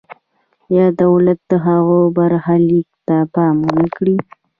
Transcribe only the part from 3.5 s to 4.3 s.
ونکړي.